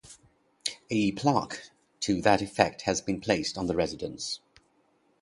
A 0.89 1.11
plaque 1.11 1.69
to 1.99 2.21
that 2.23 2.41
effect 2.41 2.81
has 2.89 3.01
been 3.01 3.21
placed 3.21 3.55
on 3.55 3.67
the 3.67 3.75
residence. 3.75 4.39